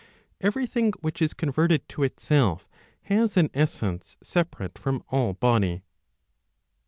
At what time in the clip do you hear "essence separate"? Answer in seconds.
3.53-4.79